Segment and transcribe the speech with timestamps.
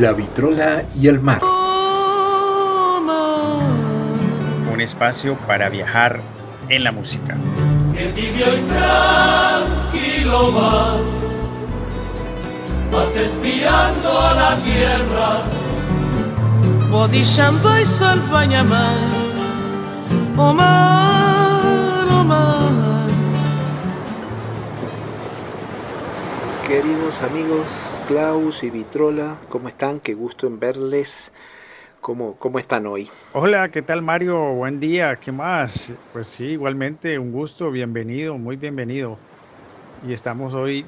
[0.00, 1.42] La vitrola y el mar.
[4.72, 6.22] Un espacio para viajar
[6.70, 7.36] en la música.
[7.98, 10.96] El tibio y tranquilo va,
[12.90, 15.42] vas espiando a la tierra.
[16.90, 18.96] Bodisham vai salvanyamai,
[20.38, 23.06] Omar, Omar.
[26.66, 30.00] Queridos amigos, Klaus y Vitrola, ¿cómo están?
[30.00, 31.30] Qué gusto en verles.
[32.00, 33.08] ¿Cómo, ¿Cómo están hoy?
[33.34, 34.36] Hola, ¿qué tal Mario?
[34.54, 35.92] Buen día, ¿qué más?
[36.12, 39.16] Pues sí, igualmente un gusto, bienvenido, muy bienvenido.
[40.04, 40.84] Y estamos hoy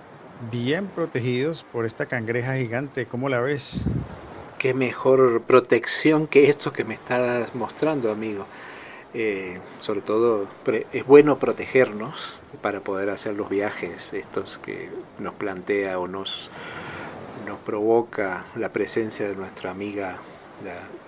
[0.50, 3.84] bien protegidos por esta cangreja gigante, ¿cómo la ves?
[4.58, 8.46] Qué mejor protección que esto que me estás mostrando, amigo.
[9.14, 10.48] Eh, sobre todo
[10.92, 16.50] es bueno protegernos para poder hacer los viajes estos que nos plantea o nos,
[17.46, 20.18] nos provoca la presencia de nuestra amiga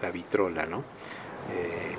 [0.03, 0.79] la, vitrola, ¿no?
[1.53, 1.97] Eh,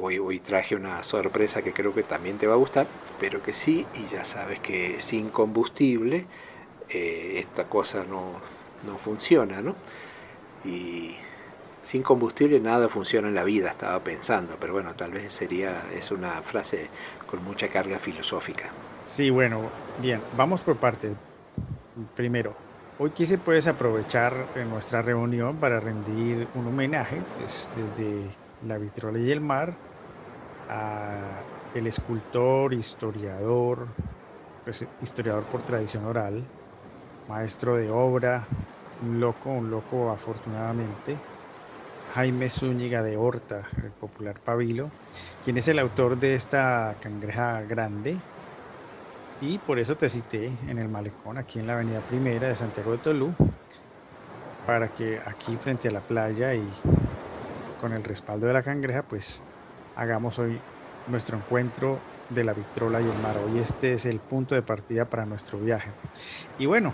[0.00, 2.86] hoy, traje una sorpresa que creo que también te va a gustar,
[3.18, 6.26] pero que sí, y ya sabes que sin combustible
[6.88, 8.34] eh, esta cosa no,
[8.86, 9.74] no funciona, ¿no?
[10.64, 11.16] Y
[11.82, 16.10] sin combustible nada funciona en la vida, estaba pensando, pero bueno, tal vez sería, es
[16.10, 16.88] una frase
[17.30, 18.68] con mucha carga filosófica.
[19.04, 19.62] Sí, bueno,
[20.02, 21.14] bien, vamos por partes.
[22.14, 22.65] Primero,
[22.96, 29.30] hoy quise pues aprovechar nuestra reunión para rendir un homenaje pues, desde la vitrola y
[29.30, 29.80] el mar
[30.68, 33.94] a el escultor, historiador,
[34.64, 36.52] pues, historiador por tradición oral,
[37.26, 38.48] maestro de obra,
[39.00, 41.28] un loco, un loco afortunadamente,
[42.06, 44.94] Jaime Zúñiga de Horta, el popular Pabilo,
[45.42, 48.30] quien es el autor de esta cangreja grande.
[49.38, 52.92] Y por eso te cité en el malecón, aquí en la avenida primera de Santiago
[52.92, 53.36] de Tolú,
[54.64, 56.80] para que aquí frente a la playa y
[57.76, 59.42] con el respaldo de la cangreja, pues
[59.94, 60.64] hagamos hoy
[61.04, 63.36] nuestro encuentro de la Victrola y el mar.
[63.38, 65.92] Hoy este es el punto de partida para nuestro viaje.
[66.56, 66.90] Y bueno,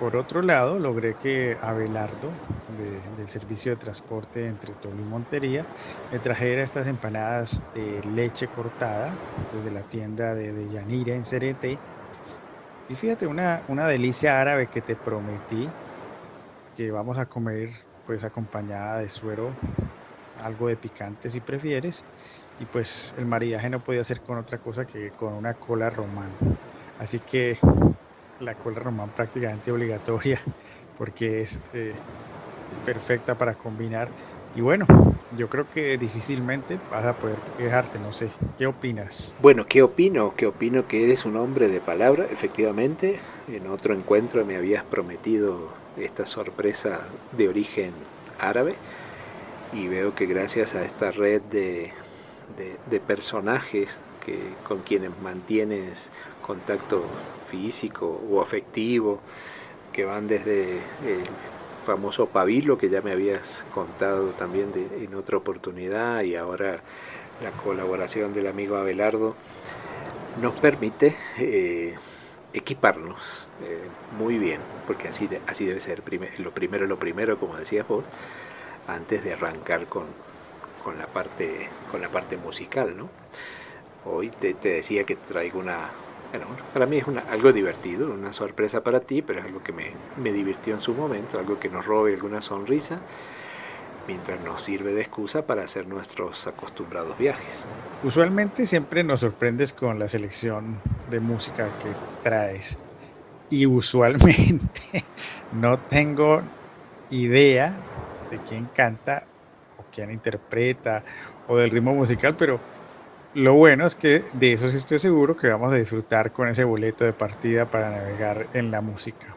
[0.00, 5.68] por otro lado, logré que Abelardo, del servicio de transporte entre Tolu y Montería,
[6.10, 11.84] me trajera estas empanadas de leche cortada desde la tienda de, de Yanira en Cerete.
[12.86, 15.78] Y fíjate, una, una delicia árabe que te prometí
[16.74, 17.70] que vamos a comer
[18.04, 19.58] pues acompañada de suero,
[20.36, 22.06] algo de picante si prefieres.
[22.58, 26.38] Y pues el maridaje no podía ser con otra cosa que con una cola romana.
[26.98, 27.58] Así que
[28.40, 30.40] la cola román prácticamente obligatoria
[30.98, 31.94] porque es eh,
[32.84, 34.08] perfecta para combinar.
[34.54, 34.84] Y bueno,
[35.36, 38.30] yo creo que difícilmente vas a poder quejarte, no sé.
[38.58, 39.34] ¿Qué opinas?
[39.40, 40.34] Bueno, ¿qué opino?
[40.36, 42.24] ¿Qué opino que eres un hombre de palabra?
[42.24, 47.00] Efectivamente, en otro encuentro me habías prometido esta sorpresa
[47.36, 47.92] de origen
[48.40, 48.74] árabe
[49.72, 51.92] y veo que gracias a esta red de,
[52.90, 54.36] de personajes que,
[54.66, 57.02] con quienes mantienes contacto
[57.50, 59.20] físico o afectivo,
[59.92, 60.74] que van desde
[61.04, 61.24] el
[61.84, 66.80] famoso pabilo que ya me habías contado también de, en otra oportunidad y ahora
[67.42, 69.34] la colaboración del amigo Abelardo,
[70.40, 71.94] nos permite eh,
[72.52, 73.80] equiparnos eh,
[74.18, 76.02] muy bien, porque así, así debe ser,
[76.38, 78.04] lo primero lo primero, como decías vos,
[78.86, 80.04] antes de arrancar con,
[80.84, 82.96] con, la, parte, con la parte musical.
[82.96, 83.08] ¿no?
[84.04, 85.90] Hoy te decía que traigo una,
[86.30, 89.90] bueno, para mí es algo divertido, una sorpresa para ti, pero es algo que me,
[90.22, 93.00] me divirtió en su momento, algo que nos robe alguna sonrisa,
[94.06, 97.64] mientras nos sirve de excusa para hacer nuestros acostumbrados viajes.
[98.04, 100.80] Usualmente siempre nos sorprendes con la selección
[101.10, 101.90] de música que
[102.22, 102.78] traes.
[103.50, 105.04] Y usualmente
[105.52, 106.42] no tengo
[107.10, 107.74] idea
[108.30, 109.24] de quién canta
[109.78, 111.02] o quién interpreta
[111.48, 112.60] o del ritmo musical, pero
[113.34, 116.64] lo bueno es que de eso sí estoy seguro que vamos a disfrutar con ese
[116.64, 119.34] boleto de partida para navegar en la música.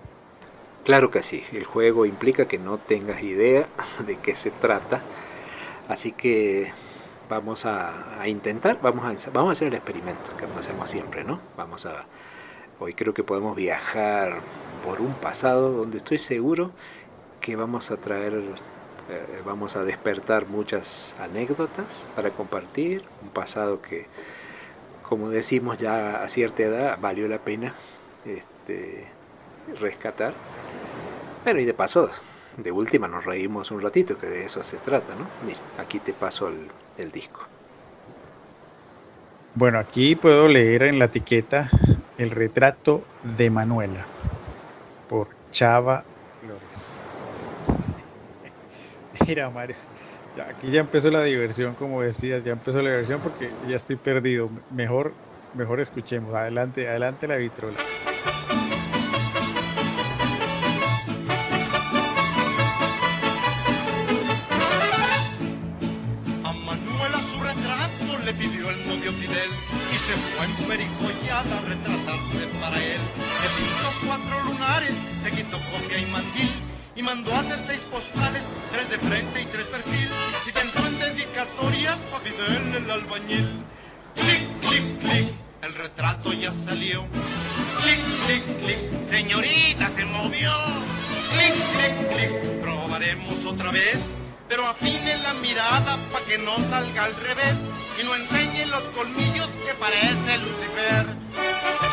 [0.84, 3.68] Claro que sí, el juego implica que no tengas idea
[4.06, 5.02] de qué se trata,
[5.88, 6.72] así que
[7.30, 7.94] vamos a,
[8.26, 11.40] intentar, vamos a, vamos a hacer el experimento que hacemos siempre, ¿no?
[11.56, 12.06] Vamos a,
[12.80, 14.40] hoy creo que podemos viajar
[14.84, 16.72] por un pasado donde estoy seguro
[17.40, 18.42] que vamos a traer
[19.10, 21.86] eh, vamos a despertar muchas anécdotas
[22.16, 24.06] para compartir, un pasado que,
[25.08, 27.74] como decimos ya a cierta edad, valió la pena
[28.26, 29.06] este,
[29.80, 30.34] rescatar.
[31.44, 32.10] Bueno, y de paso,
[32.58, 35.28] de última nos reímos un ratito, que de eso se trata, ¿no?
[35.46, 36.68] Mira, aquí te paso el,
[36.98, 37.42] el disco.
[39.56, 41.70] Bueno, aquí puedo leer en la etiqueta
[42.18, 43.04] el retrato
[43.38, 44.06] de Manuela
[45.10, 46.04] por Chava
[46.42, 46.93] Flores.
[49.28, 49.76] Mira, Mario,
[50.48, 54.50] aquí ya empezó la diversión, como decías, ya empezó la diversión porque ya estoy perdido.
[54.70, 55.16] Mejor,
[55.52, 56.36] mejor escuchemos.
[56.36, 57.80] Adelante, adelante la vitrola.
[77.04, 80.10] Mandó a hacer seis postales, tres de frente y tres perfil.
[80.48, 83.64] Y pensó en dedicatorias para Fidel el albañil.
[84.16, 85.28] Clic, clic, clic,
[85.62, 87.06] el retrato ya salió.
[87.82, 90.52] Clic, clic, clic, señorita se movió.
[91.32, 94.12] Clic, clic, clic, probaremos otra vez.
[94.48, 99.50] Pero afine la mirada para que no salga al revés y no enseñe los colmillos
[99.66, 101.06] que parece Lucifer.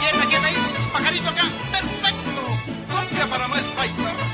[0.01, 0.57] Quieta, quieta ahí,
[0.93, 2.43] pajarito acá, perfecto.
[2.91, 4.30] Copia para más fighter.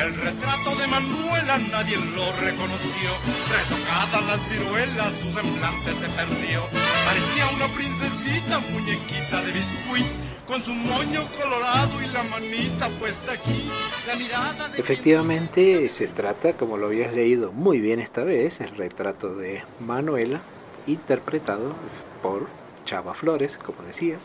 [0.00, 3.10] El retrato de Manuela nadie lo reconoció.
[3.50, 6.62] Retocadas las viruelas, su semblante se perdió.
[7.04, 10.06] Parecía una princesita, muñequita de biscuit,
[10.46, 13.70] con su moño colorado y la manita puesta aquí.
[14.06, 18.74] La mirada de Efectivamente, se trata, como lo habías leído muy bien esta vez, el
[18.76, 20.40] retrato de Manuela,
[20.86, 21.74] interpretado
[22.22, 22.46] por
[22.86, 24.22] Chava Flores, como decías,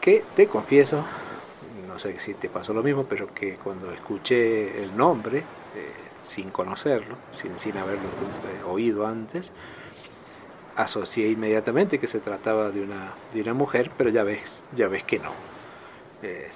[0.00, 1.04] que te confieso,
[1.86, 6.50] no sé si te pasó lo mismo, pero que cuando escuché el nombre, eh, sin
[6.50, 9.52] conocerlo, sin, sin haberlo eh, oído antes,
[10.74, 15.04] asocié inmediatamente que se trataba de una, de una mujer, pero ya ves, ya ves
[15.04, 15.44] que no.
[16.22, 16.50] Eh,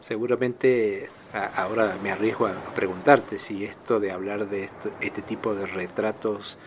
[0.00, 5.54] seguramente a- ahora me arriesgo a preguntarte si esto de hablar de esto- este tipo
[5.54, 6.58] de retratos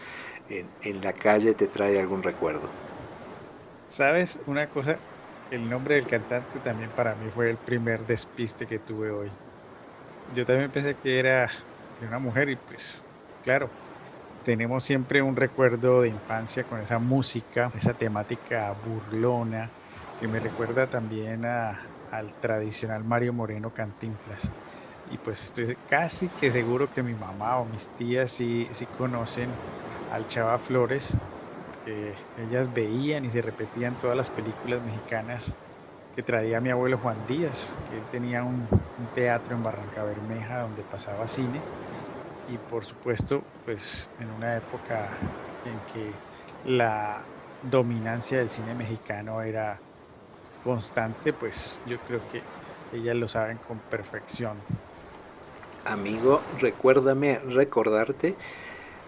[0.49, 2.75] en, en la calle te trae algún recuerdo.
[3.87, 5.03] ¿Sabes una cosa?
[5.49, 9.39] El nombre del cantante también para mí fue el primer despiste que tuve hoy.
[10.27, 11.51] Yo también pensé que era
[11.99, 13.07] de una mujer y pues,
[13.41, 13.73] claro,
[14.43, 19.75] tenemos siempre un recuerdo de infancia con esa música, esa temática burlona,
[20.17, 24.53] que me recuerda también a- al tradicional Mario Moreno Cantinflas.
[25.05, 29.61] Y pues estoy casi que seguro que mi mamá o mis tías sí, sí conocen
[30.07, 31.17] al Chava Flores,
[32.35, 35.57] ellas veían y se repetían todas las películas mexicanas
[36.11, 40.61] que traía mi abuelo Juan Díaz, que él tenía un, un teatro en Barranca Bermeja
[40.61, 41.67] donde pasaba cine
[42.45, 45.19] y por supuesto pues en una época
[45.63, 46.21] en que
[46.63, 47.31] la
[47.61, 49.83] dominancia del cine mexicano era
[50.59, 52.49] constante, pues yo creo que
[52.91, 54.65] ellas lo saben con perfección.
[55.85, 58.37] Amigo, recuérdame recordarte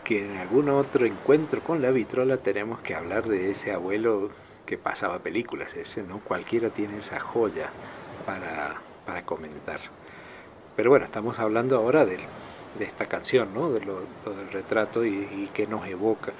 [0.03, 4.31] que en algún otro encuentro con la vitrola tenemos que hablar de ese abuelo
[4.65, 5.75] que pasaba películas.
[5.75, 7.75] Ese no cualquiera tiene esa joya
[8.25, 9.79] para, para comentar.
[10.75, 12.31] Pero bueno, estamos hablando ahora de,
[12.79, 13.71] esta canción, ¿no?
[13.71, 16.35] De lo, del retrato y, y que nos evoca.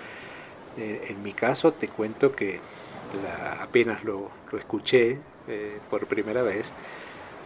[0.76, 2.70] Eh, en mi caso te cuento que
[3.12, 6.76] la- apenas lo, lo escuché eh, por primera vez,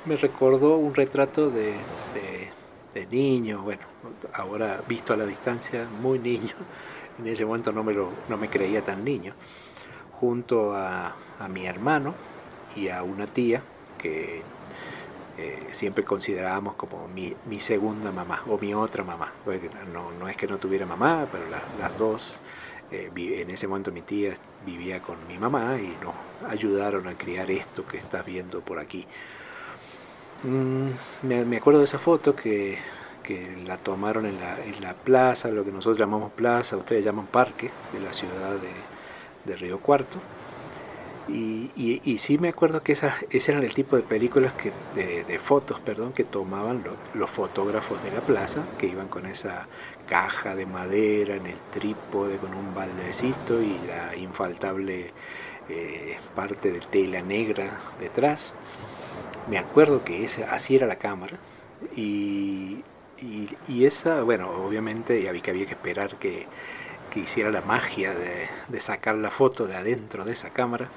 [0.03, 1.87] me recordó un retrato de-
[2.95, 3.87] de niño, bueno,
[4.33, 6.55] ahora visto a la distancia, muy niño,
[7.19, 9.35] en ese momento no me, lo, no me creía tan niño,
[10.11, 12.17] junto a, a mi hermano
[12.69, 13.63] y a una tía
[13.97, 14.45] que
[15.37, 19.33] eh, siempre considerábamos como mi, mi segunda mamá o mi otra mamá.
[19.87, 22.43] No, no es que no tuviera mamá, pero la- las dos,
[22.91, 26.15] eh, en ese momento mi tía vivía con mi mamá y nos
[26.47, 29.07] ayudaron a criar esto que estás viendo por aquí.
[30.43, 30.91] Mm,
[31.23, 32.77] me acuerdo de esa foto que,
[33.25, 37.25] que la tomaron en la, en la plaza, lo que nosotros llamamos plaza, ustedes llaman
[37.27, 40.19] parque, de la ciudad de, de Río Cuarto.
[41.27, 44.71] Y, y, y sí me acuerdo que esas, ese eran el tipo de películas, que,
[44.93, 49.25] de, de fotos, perdón, que tomaban lo- los fotógrafos de la plaza, que iban con
[49.25, 49.65] esa
[50.07, 55.09] caja de madera en el trípode con un baldecito y la infaltable
[55.69, 58.53] eh, parte de tela negra detrás.
[59.49, 61.37] Me acuerdo que ese, así era la cámara
[61.95, 62.83] y,
[63.21, 66.45] y, y esa, bueno, obviamente había que, había que esperar que,
[67.11, 70.89] que hiciera la magia de, de sacar la foto de adentro de esa cámara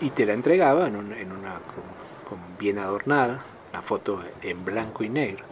[0.00, 1.98] y te la entregaba en, un- en una con-
[2.38, 3.42] con bien adornada,
[3.72, 5.44] una foto en blanco y negro.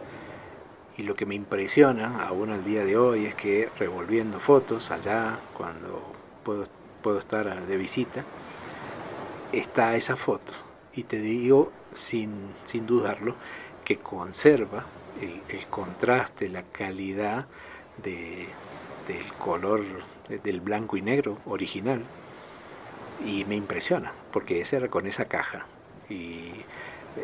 [0.97, 5.37] Y lo que me impresiona aún al día de hoy es que revolviendo fotos allá
[5.55, 6.01] cuando
[6.43, 6.63] puedo,
[7.03, 8.23] puedo estar de visita,
[9.51, 10.53] está esa foto.
[10.93, 12.31] Y te digo sin,
[12.63, 13.35] sin dudarlo
[13.85, 14.83] que conserva
[15.21, 17.45] el, contraste, la calidad
[18.03, 18.47] de,
[19.07, 19.83] del color
[20.29, 22.01] de- del blanco y negro original.
[23.25, 25.65] Y me impresiona, porque ese era con esa caja.
[26.09, 26.51] Y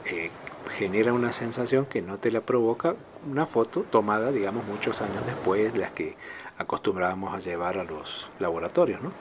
[0.06, 0.32] eh,
[0.78, 2.96] genera una sensación que no te la provoca
[3.30, 6.18] una foto tomada, digamos, muchos años después, de las que
[6.58, 9.12] acostumbrábamos a llevar a los laboratorios, ¿no?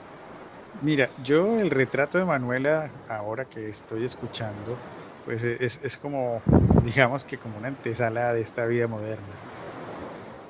[0.81, 4.83] Mira, yo el retrato de Manuela, ahora que estoy escuchando,
[5.23, 6.43] pues e, es, es como,
[6.83, 9.45] digamos que como una antesala de esta vida moderna.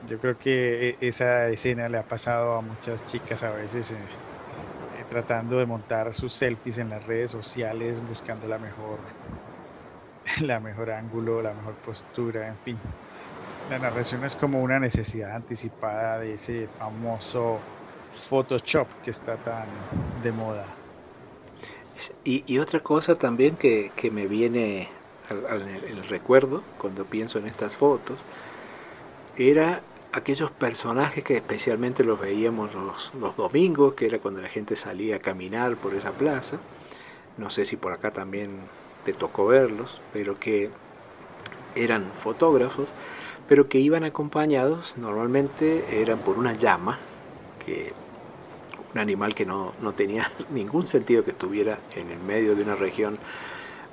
[0.01, 4.09] Yo creo que e, esa escena le ha pasado a muchas chicas a veces eh,
[4.89, 9.15] eh, tratando de montar sus selfies en las redes sociales, buscando la mejor,
[10.41, 12.81] la mejor ángulo, la mejor postura, en fin.
[13.67, 17.67] La narración es como una necesidad anticipada de ese famoso
[18.11, 20.82] Photoshop que está tan de moda.
[22.25, 24.87] Y, y otra cosa también que, que me viene
[25.29, 28.17] al, al- el recuerdo cuando pienso en estas fotos
[29.37, 29.81] era
[30.11, 35.15] aquellos personajes que especialmente los veíamos los, los domingos, que era cuando la gente salía
[35.15, 36.57] a caminar por esa plaza.
[37.37, 38.49] No sé si por acá también
[39.05, 40.69] te tocó verlos, pero que
[41.75, 42.89] eran fotógrafos,
[43.49, 46.99] pero que iban acompañados, normalmente eran por una llama,
[47.65, 47.91] que
[48.93, 52.75] un animal que no, no tenía ningún sentido que estuviera en el medio de una
[52.75, 53.17] región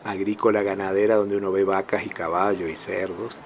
[0.04, 3.40] agrícola ganadera donde uno ve vacas y caballos y cerdos,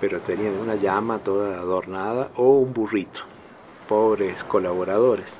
[0.00, 3.20] pero tenían una llama toda adornada o un burrito,
[3.88, 5.38] pobres colaboradores,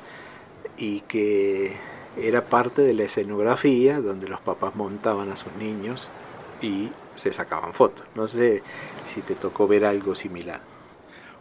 [0.79, 1.77] y que
[2.17, 6.09] era parte de la escenografía donde los papás montaban a sus niños
[6.63, 8.07] y se sacaban fotos.
[8.15, 8.63] No sé
[9.07, 10.61] si te tocó ver algo similar.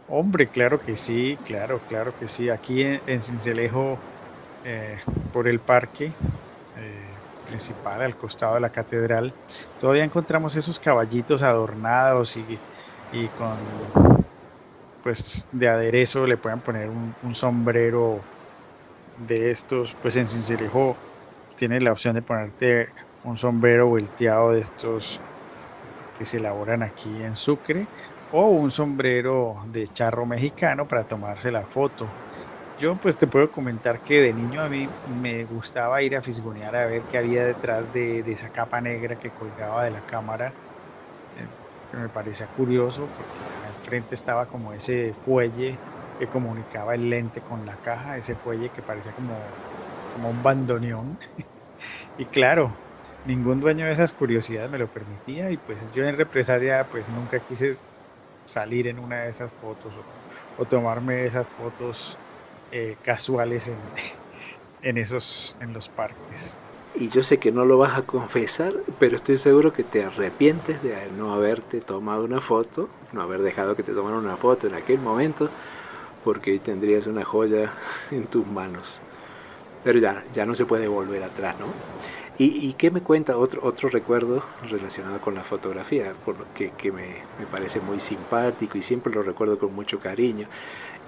[0.08, 2.48] Hombre, claro que sí, claro, claro que sí.
[2.48, 4.04] Aquí en, en Cincelejo,
[4.62, 4.98] eh,
[5.32, 6.16] por el parque
[6.74, 9.36] eh, principal, al costado de la catedral,
[9.78, 12.64] todavía encontramos esos caballitos adornados y,
[13.10, 13.92] y con,
[15.02, 18.26] pues, de aderezo le pueden poner un, sombrero
[19.16, 19.96] de estos.
[19.96, 21.00] Pues en Cincelejo
[21.56, 22.88] tienes la opción de ponerte
[23.22, 25.22] un sombrero volteado de estos
[26.14, 27.90] que se elaboran aquí en Sucre
[28.30, 32.18] o un sombrero de charro mexicano para tomarse la foto.
[32.76, 36.76] Yo pues te puedo comentar que de niño a mí me gustaba ir a fisgonear
[36.76, 40.56] a ver qué había detrás de, de esa capa negra que colgaba de la cámara,
[41.90, 45.82] que me parecía curioso porque al frente estaba como ese fuelle
[46.18, 49.60] que comunicaba el lente con la caja, ese fuelle que parecía como,
[50.08, 51.18] como un bandoneón.
[52.16, 52.82] y claro,
[53.24, 57.40] ningún dueño de esas curiosidades me lo permitía y pues yo en represalia pues nunca
[57.42, 57.80] quise
[58.46, 59.92] salir en una de esas fotos
[60.58, 62.16] o, tomarme esas fotos
[62.72, 63.76] eh, casuales en,
[64.88, 66.56] en esos en los parques.
[66.98, 70.82] Y yo sé que no lo vas a confesar, pero estoy seguro que te arrepientes
[70.82, 74.74] de no haberte tomado una foto, no haber dejado que te tomaran una foto en
[74.74, 75.50] aquel momento,
[76.24, 77.70] porque hoy tendrías una joya
[78.10, 78.98] en tus manos.
[79.84, 81.66] Pero ya, ya no se puede volver atrás, ¿no?
[82.38, 86.12] ¿Y, y qué me cuenta otro, otro recuerdo relacionado con la fotografía?
[86.24, 90.46] Por que, me parece muy simpático y siempre lo recuerdo con mucho cariño.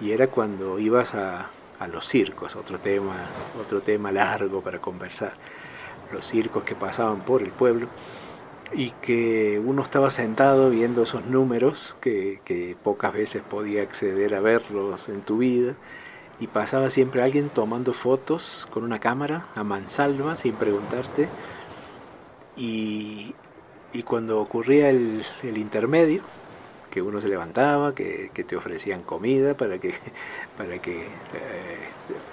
[0.00, 3.14] Y era cuando ibas a, a los circos, otro tema,
[3.60, 5.34] otro tema largo para conversar.
[6.12, 7.88] Los circos que pasaban por el pueblo
[8.72, 14.40] y que uno estaba sentado viendo esos números que, que pocas veces podía acceder a
[14.40, 15.74] verlos en tu vida
[16.40, 21.28] y pasaba siempre alguien tomando fotos con una cámara a mansalva sin preguntarte.
[22.56, 23.34] Y,
[23.92, 26.22] y cuando ocurría el, intermedio
[26.90, 29.94] que uno se levantaba que, que, te ofrecían comida para que
[30.58, 31.88] para que eh,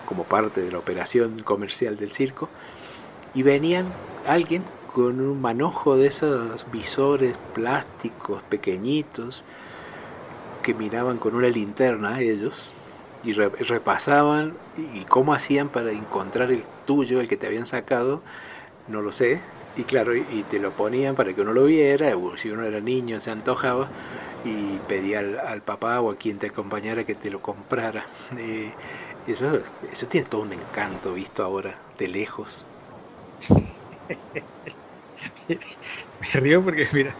[0.06, 2.50] como parte de la operación comercial del circo
[3.34, 3.86] y venían
[4.26, 9.44] alguien con un manojo de esos visores plásticos pequeñitos
[10.64, 12.72] que miraban con una linterna a ellos
[13.26, 14.54] y re repasaban
[14.94, 18.22] y cómo hacían para encontrar el tuyo, el que te habían sacado,
[18.88, 19.40] no lo sé.
[19.78, 22.80] Y claro, y, te lo ponían para que uno lo viera, o si uno era
[22.80, 23.88] niño se antojaba
[24.46, 28.06] y pedía al, papá o a quien te acompañara que te lo comprara.
[28.38, 28.72] Eh,
[29.28, 32.64] eso, tiene todo un encanto visto ahora de lejos.
[35.48, 37.12] me río porque mira,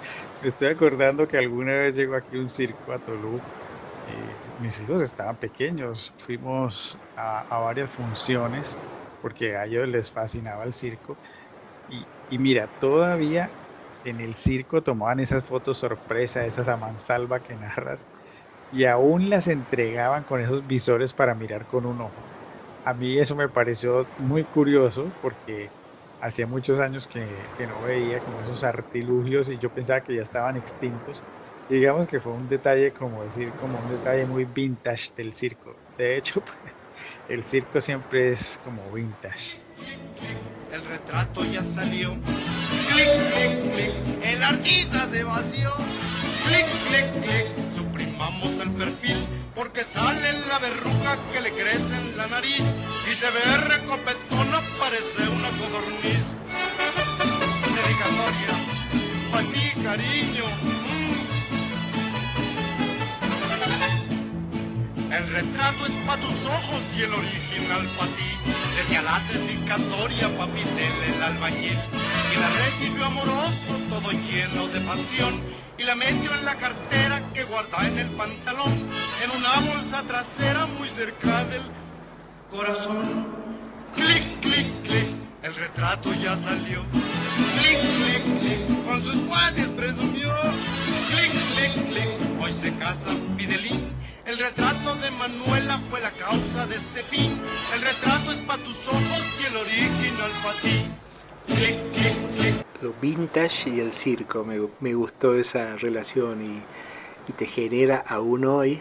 [0.44, 5.02] me estoy acordando que alguna vez llegó aquí un circo a Tolú eh, mis hijos
[5.02, 8.82] estaban pequeños, fuimos a, varias funciones
[9.20, 11.20] porque a ellos les fascinaba el circo
[11.88, 13.56] y, y, mira, todavía
[14.04, 18.10] en el circo tomaban esas fotos sorpresa, esas a mansalva que narras
[18.70, 22.28] y aún las entregaban con esos visores para mirar con un ojo.
[22.84, 25.74] A mí eso me pareció muy curioso porque
[26.20, 30.22] hacía muchos años que, que no veía como esos artilugios y yo pensaba que ya
[30.22, 31.26] estaban extintos
[31.70, 35.76] digamos que fue un detalle, como decir, como un detalle muy vintage del circo.
[35.98, 36.44] De hecho,
[37.30, 39.58] el circo siempre es como vintage.
[40.72, 42.16] El retrato ya salió,
[42.90, 43.94] Clic, clic, clic,
[44.24, 45.72] el artista se vació.
[46.46, 52.28] Clic, clic, clic, suprimamos el perfil porque sale la verruga que le crece en la
[52.28, 52.64] nariz
[53.10, 56.36] y se ve recopetona, parece una codorniz.
[57.76, 58.54] Dedicatoria,
[59.32, 60.85] pa' ti cariño.
[65.16, 68.52] El retrato es pa' tus ojos y el original pa' ti.
[68.76, 71.80] Decía la dedicatoria pa' Fidel el albañil.
[72.34, 75.42] Y la recibió amoroso, todo lleno de pasión.
[75.78, 78.74] Y la metió en la cartera que guarda en el pantalón.
[79.24, 81.62] En una bolsa trasera muy cerca del
[82.52, 83.28] corazón.
[83.96, 85.08] Clic, clic, clic,
[85.44, 86.84] el retrato ya salió.
[87.58, 90.34] Clic, clic, clic, con sus guantes presumió.
[91.10, 93.95] Clic, clic, clic, hoy se casa Fidelín.
[94.26, 97.40] El retrato de Manuela fue la causa de este fin.
[97.76, 100.86] El retrato es pa' tus ojos y el original pa' ti.
[102.82, 106.62] Lo vintage y el circo, me, me gustó esa relación y,
[107.30, 108.80] y te genera aún hoy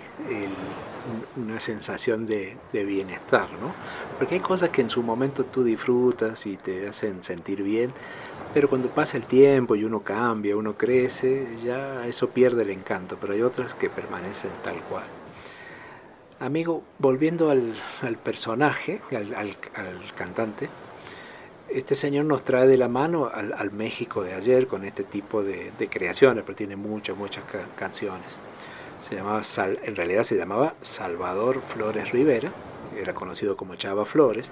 [1.37, 3.75] una sensación de, de bienestar, ¿no?
[4.19, 7.93] Porque hay cosas que en su momento tú disfrutas y te hacen sentir bien,
[8.55, 13.19] pero cuando pasa el tiempo y uno cambia, uno crece, ya eso pierde el encanto,
[13.21, 15.05] pero hay otras que permanecen tal cual.
[16.41, 20.69] Amigo, volviendo al, al personaje, al, al- al cantante,
[21.69, 25.71] este señor nos trae de la mano al, México de ayer con este tipo de,
[25.79, 28.27] de creaciones, pero tiene muchas, muchas ca- canciones.
[29.09, 29.43] Se llamaba
[29.85, 32.51] en realidad se llamaba Salvador Flores Rivera,
[33.01, 34.47] era conocido como Chava Flores.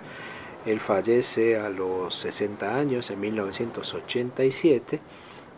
[0.67, 5.01] Él fallece a los 60 años en 1987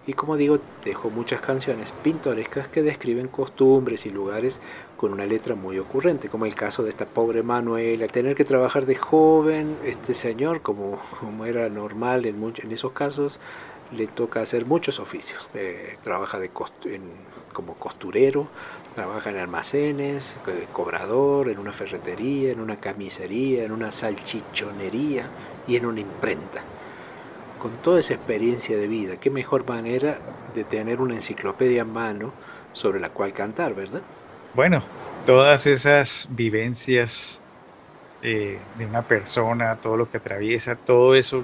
[0.07, 4.61] y como digo dejó muchas canciones pintorescas que describen costumbres y lugares
[4.97, 8.87] con una letra muy ocurrente, como el caso de esta pobre Manuela, tener que trabajar
[8.87, 13.41] de joven, este señor, como, como era normal en, en esos casos,
[13.93, 15.49] le toca hacer muchos oficios.
[15.55, 16.87] Eh, trabaja de cost-
[17.53, 18.49] como costurero,
[18.95, 25.31] trabaja en almacenes, de cobrador, en una ferretería, en una camisería, en una salchichonería
[25.67, 26.63] y en una imprenta.
[27.65, 30.19] Con toda esa experiencia de vida, qué mejor manera
[30.55, 32.31] de tener una enciclopedia en mano
[32.75, 34.03] sobre la cual cantar, ¿verdad?
[34.53, 34.83] Bueno,
[35.25, 37.41] todas esas vivencias
[38.21, 41.43] eh, de una persona, todo lo que atraviesa, todo eso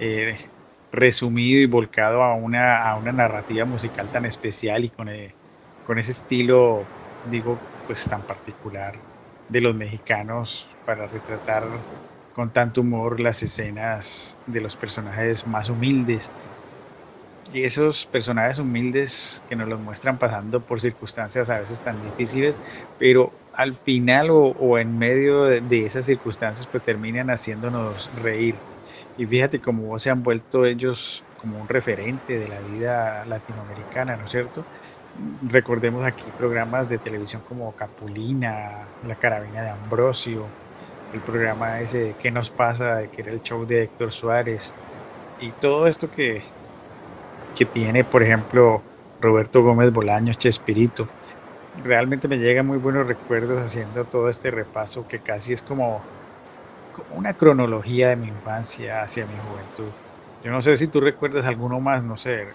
[0.00, 0.36] eh,
[0.92, 5.32] resumido y volcado a una, narrativa musical tan especial y con, eh,
[5.86, 6.82] con ese estilo,
[7.30, 7.56] digo,
[7.86, 8.96] pues tan particular
[9.48, 11.62] de los mexicanos para retratar
[12.38, 16.32] con tanto humor las escenas de los personajes más humildes.
[17.50, 22.58] Y esos personajes humildes que nos los muestran pasando por circunstancias a veces tan difíciles,
[22.98, 28.64] pero al final o, en medio de, de esas circunstancias pues terminan haciéndonos reír.
[29.16, 34.24] Y fíjate cómo se han vuelto ellos como un referente de la vida latinoamericana, ¿no
[34.24, 34.68] es cierto?
[35.14, 40.54] Recordemos aquí programas de televisión como Capulina, La Carabina de Ambrosio,
[41.12, 43.08] el programa ese de ¿Qué nos pasa?
[43.08, 44.76] que era el show de Héctor Suárez,
[45.38, 46.44] y todo esto que,
[47.54, 48.86] que tiene, por ejemplo,
[49.18, 51.12] Roberto Gómez Bolaños, Chespirito.
[51.74, 56.08] Realmente me llegan muy buenos recuerdos haciendo todo este repaso que casi es como,
[56.92, 59.94] como una cronología de mi infancia hacia mi juventud.
[60.42, 62.54] Yo no sé si tú recuerdas alguno más, no sé,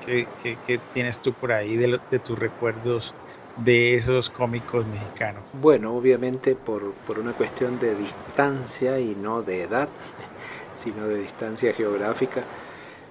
[0.00, 3.16] ¿qué, qué- tienes tú por ahí de, de tus recuerdos
[3.56, 5.42] de esos cómicos mexicanos?
[5.52, 9.88] Bueno, obviamente por, por una cuestión de distancia y no de edad,
[10.74, 12.42] sino de distancia geográfica,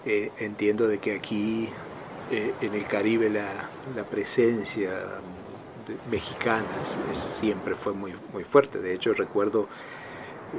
[0.06, 1.69] eh, entiendo de que aquí
[2.32, 4.91] eh, en el Caribe la, la presencia
[6.10, 6.65] mexicana
[7.13, 8.79] siempre fue muy, muy fuerte.
[8.79, 9.67] De hecho, recuerdo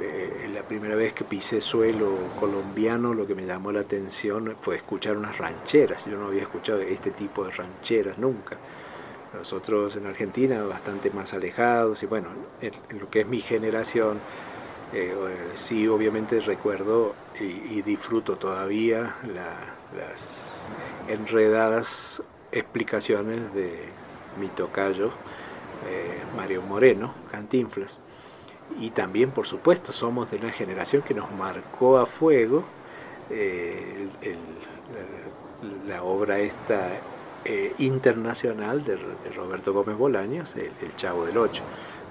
[0.01, 4.75] eh, la primera vez que pisé suelo colombiano, lo que me llamó la atención fue
[4.75, 6.05] escuchar unas rancheras.
[6.05, 8.57] Yo no había escuchado este tipo de rancheras nunca.
[9.37, 12.29] Nosotros en Argentina bastante más alejados y bueno,
[12.61, 14.17] en, en lo que es mi generación,
[14.93, 20.67] eh, eh, sí obviamente recuerdo y, disfruto todavía la- las
[21.07, 23.71] enredadas explicaciones de
[24.39, 25.07] mi tocayo
[25.87, 27.99] eh, Mario Moreno, Cantinflas.
[28.79, 32.63] Y también, por supuesto, somos de una generación que nos marcó a fuego
[35.87, 36.89] la obra esta
[37.45, 41.63] eh, internacional de, de Roberto Gómez Bolaños, el, Chavo del Ocho.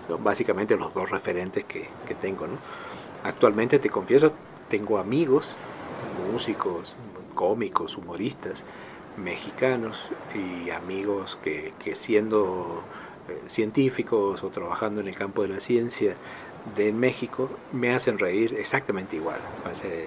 [0.08, 1.88] Son básicamente los dos referentes que,
[2.20, 2.46] tengo.
[2.46, 2.58] ¿no?
[3.24, 4.32] Actualmente, te confieso,
[4.68, 5.56] tengo amigos,
[6.30, 6.96] músicos,
[7.34, 8.64] cómicos, humoristas,
[9.16, 12.82] mexicanos y amigos que, que siendo
[13.28, 16.16] eh, científicos o trabajando en el campo de la ciencia
[16.76, 19.40] de México me hacen reír exactamente igual.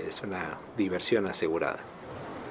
[0.07, 1.79] Es una diversión asegurada.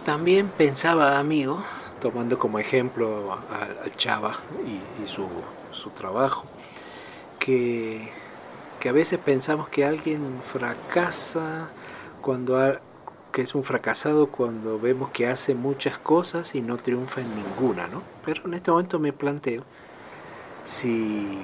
[0.04, 1.62] también pensaba, amigo,
[2.00, 5.28] tomando como ejemplo a, Chava y, su,
[5.72, 6.44] su, trabajo,
[7.38, 8.08] que,
[8.80, 11.68] que, a veces pensamos que alguien fracasa
[12.20, 12.78] cuando
[13.32, 17.86] que es un fracasado cuando vemos que hace muchas cosas y no triunfa en ninguna,
[17.86, 18.02] ¿no?
[18.24, 19.62] Pero en este momento me planteo
[20.64, 21.38] si,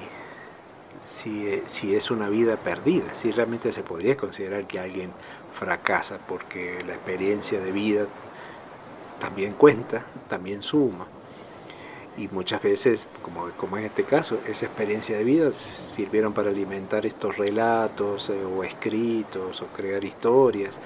[1.03, 5.11] si, si es una vida perdida, si realmente se podría considerar que alguien
[5.53, 8.07] fracasa porque la experiencia de vida
[9.23, 11.07] también cuenta, también suma.
[12.17, 17.05] Y muchas veces, como, como en este caso, esa experiencia de vida sirvieron para alimentar
[17.05, 20.77] estos relatos eh, o escritos o crear historias.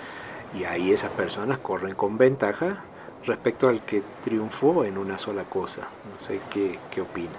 [0.57, 2.83] Y ahí esas personas corren con ventaja
[3.25, 5.89] respecto al que triunfó en una sola cosa.
[6.13, 7.33] No sé qué, qué opinas.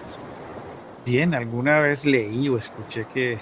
[1.07, 3.39] Bien, alguna vez leí o escuché que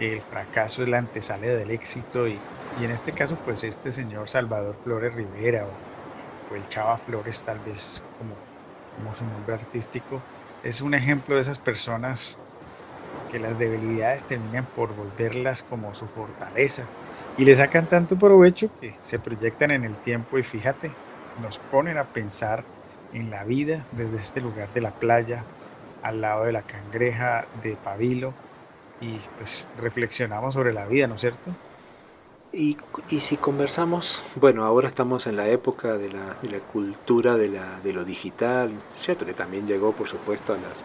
[0.00, 2.38] el fracaso es la antesala del éxito y,
[2.80, 5.89] y en este caso pues este señor Salvador Flores Rivera o
[6.56, 8.44] el Chava Flores, tal vez como,
[8.90, 10.26] como su nombre artístico,
[10.62, 12.40] es un ejemplo de esas personas
[13.28, 16.92] que las debilidades terminan por volverlas como su fortaleza
[17.36, 21.00] y le sacan tanto provecho que se proyectan en el tiempo y fíjate,
[21.34, 22.68] nos ponen a pensar
[23.10, 25.48] en la vida desde este lugar de la playa,
[26.00, 28.38] al lado de la cangreja de Pabilo
[29.00, 31.58] y pues reflexionamos sobre la vida, ¿no es cierto?
[32.52, 32.76] Y,
[33.08, 37.48] y, si conversamos, bueno, ahora estamos en la época de la, de la cultura de,
[37.48, 39.24] la, de, lo digital, ¿cierto?
[39.24, 40.84] Que también llegó, por supuesto, a, las,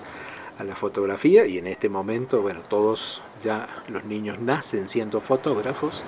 [0.59, 6.03] a la fotografía y en este momento, bueno, todos ya los niños nacen siendo fotógrafos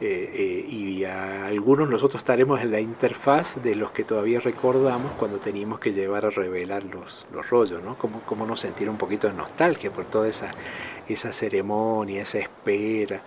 [0.00, 5.10] eh, eh, y a algunos nosotros estaremos en la interfaz de los que todavía recordamos
[5.18, 7.98] cuando teníamos que llevar a revelar los, los rollos, ¿no?
[7.98, 10.52] Como, como nos sentir un poquito de nostalgia por toda esa,
[11.08, 13.20] esa ceremonia, esa espera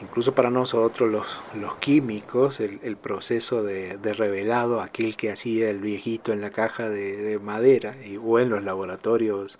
[0.00, 6.32] incluso para nosotros los, los químicos, el, proceso de, revelado, aquel que hacía el viejito
[6.32, 9.58] en la caja de, madera y, o en los laboratorios,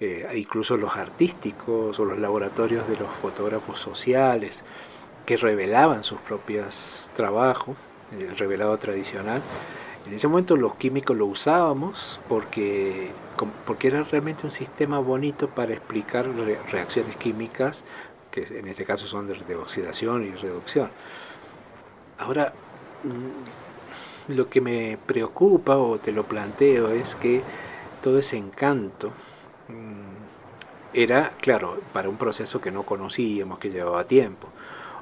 [0.00, 4.64] eh, incluso los artísticos o los laboratorios de los fotógrafos sociales
[5.26, 7.76] que revelaban sus propios trabajos,
[8.18, 9.42] el revelado tradicional.
[10.06, 13.10] En ese momento los químicos lo usábamos porque,
[13.66, 16.26] porque era realmente un sistema bonito para explicar
[16.72, 17.84] reacciones químicas
[18.46, 20.90] que en este caso son de, oxidación y reducción.
[22.18, 22.52] Ahora,
[23.04, 27.42] mm, lo que me preocupa o te lo planteo es que
[28.02, 29.08] todo ese encanto
[29.68, 34.48] mm, era, claro, para un proceso que no conocíamos, que llevaba tiempo.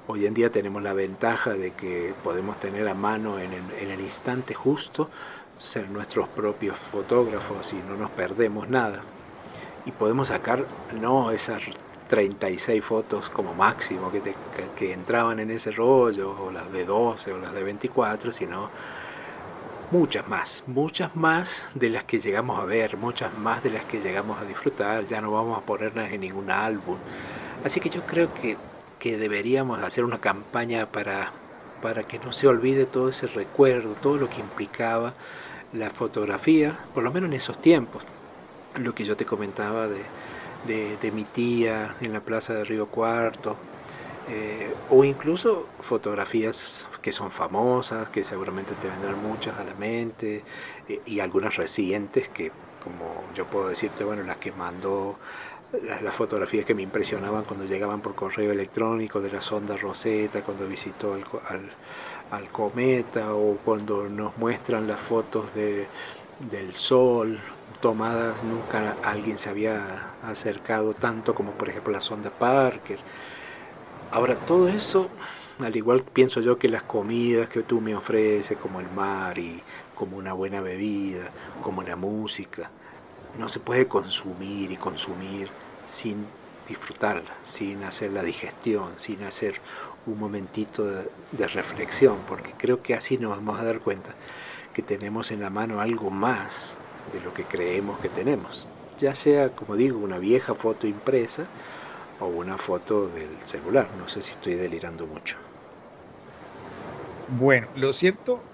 [0.08, 3.90] Hoy en día tenemos la ventaja de que podemos tener a mano en el, en
[3.90, 5.10] el instante justo,
[5.58, 9.00] ser nuestros propios fotógrafos y no nos perdemos nada.
[9.84, 10.64] Y podemos sacar
[11.00, 11.62] no esas
[12.08, 17.52] 36 fotos como máximo que, entraban en ese rollo, o las de 12 o las
[17.52, 18.70] de 24, sino
[19.90, 24.00] muchas más, muchas más de las que llegamos a ver, muchas más de las que
[24.00, 26.96] llegamos a disfrutar, ya no vamos a ponerlas en ningún álbum.
[27.64, 28.56] Así que yo creo que,
[28.98, 31.32] que deberíamos hacer una campaña para,
[31.82, 35.14] para que no se olvide todo ese recuerdo, todo lo que implicaba
[35.72, 38.02] la fotografía, por lo menos en esos tiempos,
[38.76, 40.02] lo que yo te comentaba de
[40.66, 43.56] de, mi tía en la plaza de Río Cuarto,
[44.28, 50.42] eh, o incluso fotografías que son famosas, que seguramente te vendrán muchas a la mente,
[50.88, 52.50] eh, y algunas recientes que,
[52.82, 55.16] como yo puedo decirte, bueno, las que mandó,
[56.02, 60.66] las, fotografías que me impresionaban cuando llegaban por correo electrónico de la sonda Rosetta, cuando
[60.66, 61.70] visitó al,
[62.30, 65.86] al, cometa, o cuando nos muestran las fotos de,
[66.50, 67.40] del sol,
[67.80, 72.98] tomadas, nunca alguien se había acercado tanto como por ejemplo la sonda Parker.
[74.10, 75.08] Ahora todo eso,
[75.58, 79.60] al igual pienso yo que las comidas que tú me ofreces, como el mar y
[79.94, 81.30] como una buena bebida,
[81.62, 82.70] como la música,
[83.38, 85.48] no se puede consumir y consumir
[85.86, 86.26] sin
[86.68, 89.60] disfrutarla, sin hacer la digestión, sin hacer
[90.06, 94.14] un momentito de, de reflexión, porque creo que así nos vamos a dar cuenta
[94.72, 98.70] que tenemos en la mano algo más de lo que creemos que tenemos.
[98.98, 101.52] Ya sea, como digo, una vieja foto impresa
[102.18, 103.92] o una foto del celular.
[103.94, 105.38] No sé si estoy delirando mucho.
[107.28, 108.48] Bueno, lo cierto,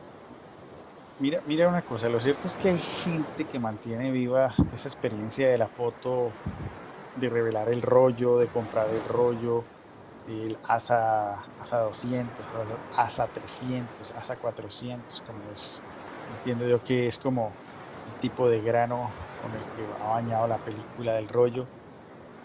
[1.19, 5.49] mira, mira una cosa, lo cierto es que hay gente que mantiene viva esa experiencia
[5.49, 6.38] de la foto,
[7.15, 9.71] de revelar el rollo, de comprar el rollo,
[10.27, 12.51] el ASA, ASA 200,
[12.91, 15.85] ASA 300, ASA 400, como es,
[16.27, 17.61] entiendo yo que es como
[18.23, 21.71] tipo de grano con el que ha bañado la película del rollo.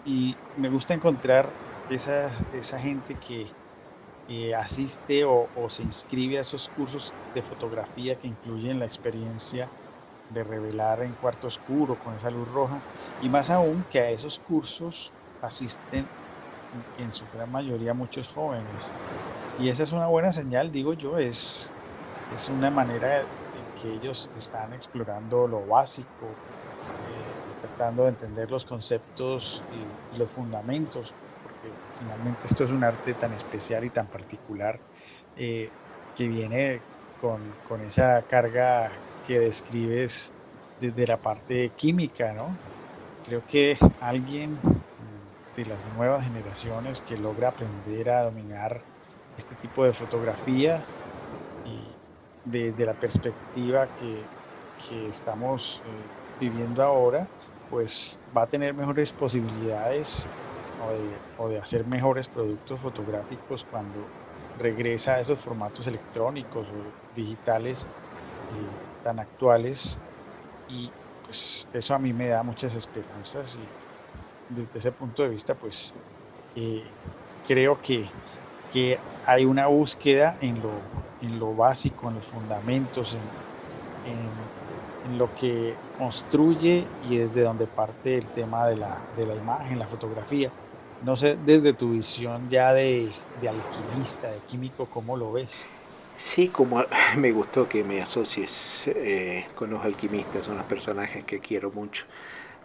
[0.04, 1.56] Y me gusta encontrar
[1.88, 3.56] esa, esa gente que,
[4.26, 9.72] eh, asiste o, se inscribe a esos cursos de fotografía que incluyen la experiencia
[10.28, 12.84] de revelar en cuarto oscuro con esa luz roja
[13.18, 16.12] y más aún que a esos cursos asisten
[16.96, 18.94] en su gran mayoría muchos jóvenes
[19.56, 21.76] y esa es una buena señal digo yo es,
[22.30, 23.28] es una manera
[23.80, 26.38] que ellos están explorando lo básico
[27.06, 29.86] eh, tratando de entender los conceptos y
[30.16, 31.14] los fundamentos
[31.96, 34.80] finalmente esto es un arte tan especial y tan particular
[35.36, 35.72] eh,
[36.14, 36.84] que viene
[37.16, 40.32] con, con, esa carga que describes
[40.78, 42.58] desde la parte química, ¿no?
[43.22, 44.60] Creo que alguien
[45.54, 48.86] de las nuevas generaciones que logra aprender a dominar
[49.36, 50.86] este tipo de fotografía
[51.64, 51.97] y
[52.44, 54.26] desde la perspectiva que,
[54.90, 57.28] estamos eh, viviendo ahora,
[57.68, 60.28] pues va a tener mejores posibilidades
[61.36, 64.06] o de, hacer mejores productos fotográficos cuando
[64.56, 67.86] regresa a esos formatos electrónicos o digitales
[68.54, 68.70] eh,
[69.02, 69.98] tan actuales.
[70.68, 70.90] Y
[71.24, 73.68] pues eso a mí me da muchas esperanzas y
[74.48, 75.92] desde ese punto de vista pues
[76.54, 76.84] eh,
[77.46, 78.08] creo que,
[78.72, 80.70] que, hay una búsqueda en lo,
[81.22, 87.66] en lo básico, en los fundamentos, en, en, en, lo que construye y desde donde
[87.66, 90.50] parte el tema de la, de la imagen, la fotografía.
[91.04, 95.64] No sé, desde tu visión ya de, alquimista, de químico, ¿cómo lo ves?
[96.16, 96.82] Sí, como
[97.16, 102.04] me gustó que me asocies eh, con los alquimistas, son los personajes que quiero mucho.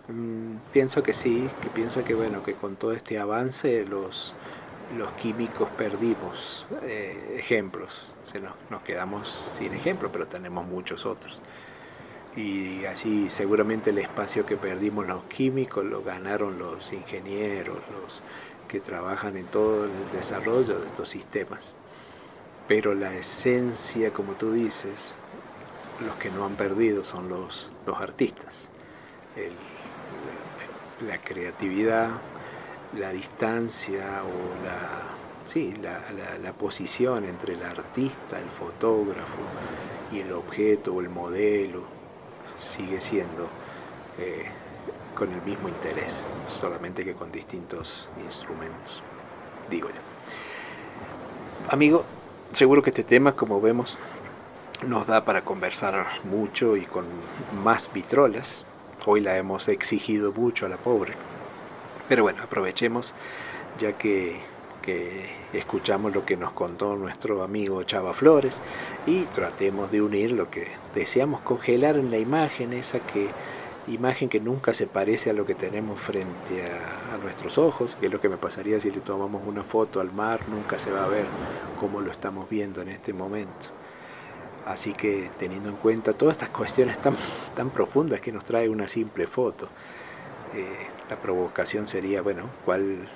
[0.08, 4.34] Mm, pienso que sí, que pienso que bueno, que con todo este avance los,
[4.98, 11.40] los químicos perdimos eh, ejemplos, se nos, nos quedamos sin ejemplos, pero tenemos muchos otros
[12.36, 18.24] y así seguramente el espacio que perdimos los químicos lo ganaron los ingenieros, los
[18.68, 21.76] que trabajan en todo el desarrollo de estos sistemas.
[22.68, 25.16] Pero la esencia, como tú dices,
[26.06, 28.70] los que no han perdido son los, los artistas.
[31.06, 32.10] la, creatividad,
[32.98, 35.04] la distancia o la,
[35.46, 36.02] sí, la,
[36.38, 39.42] la posición entre el artista, el fotógrafo
[40.12, 41.82] y el objeto o el modelo
[42.60, 43.48] sigue siendo
[44.18, 44.46] eh,
[45.16, 49.02] con el mismo interés, solamente que con distintos instrumentos,
[49.70, 49.96] digo yo.
[51.70, 52.04] Amigo,
[52.52, 53.98] seguro que este tema, como vemos,
[54.88, 57.06] nos da para conversar mucho y con
[57.64, 58.68] más vitrolas.
[59.06, 61.14] Hoy la hemos exigido mucho a la pobre.
[62.08, 63.14] Pero bueno, aprovechemos
[63.80, 64.40] ya que
[64.84, 68.60] que escuchamos lo que nos contó nuestro amigo Chava Flores
[69.08, 73.30] y tratemos de unir lo que deseamos congelar en la imagen, esa que
[73.88, 78.12] imagen que nunca se parece a lo que tenemos frente a, nuestros ojos, que es
[78.12, 81.08] lo que me pasaría si le tomamos una foto al mar, nunca se va a
[81.08, 81.26] ver
[81.80, 83.70] como lo estamos viendo en este momento.
[84.66, 87.16] Así que teniendo en cuenta todas estas cuestiones tan,
[87.56, 89.70] tan profundas que nos trae una simple foto,
[90.54, 93.08] eh, la provocación sería, bueno, ¿cuál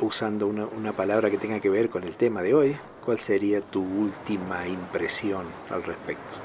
[0.00, 3.60] usando una, una, palabra que tenga que ver con el tema de hoy, ¿cuál sería
[3.60, 6.36] tu última impresión al respecto?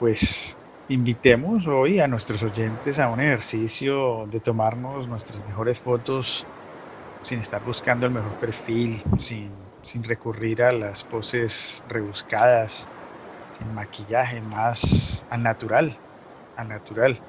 [0.00, 0.56] Pues
[0.88, 6.44] invitemos hoy a nuestros oyentes a un ejercicio de tomarnos nuestras mejores fotos
[7.22, 9.50] sin estar buscando el mejor perfil, sin,
[9.82, 12.88] sin recurrir a las poses rebuscadas,
[13.56, 15.96] sin maquillaje, más al natural,
[16.56, 17.20] al natural.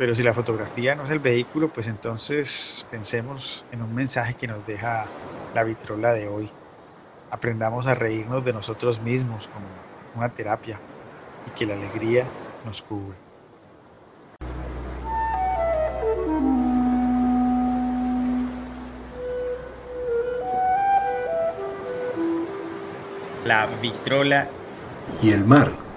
[0.00, 4.46] Pero si la fotografía no es el vehículo, pues entonces pensemos en un mensaje que
[4.46, 5.04] nos deja
[5.54, 6.48] la vitrola de hoy.
[7.30, 9.66] Aprendamos a reírnos de nosotros mismos como
[10.14, 10.80] una terapia
[11.46, 12.24] y que la alegría
[12.64, 13.14] nos cubre.
[23.44, 24.48] La vitrola
[25.22, 25.89] y el mar.